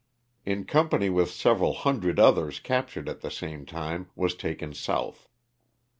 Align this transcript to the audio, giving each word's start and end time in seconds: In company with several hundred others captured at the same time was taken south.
In 0.47 0.65
company 0.65 1.11
with 1.11 1.29
several 1.29 1.75
hundred 1.75 2.17
others 2.19 2.59
captured 2.59 3.07
at 3.07 3.21
the 3.21 3.29
same 3.29 3.67
time 3.67 4.09
was 4.15 4.33
taken 4.33 4.73
south. 4.73 5.29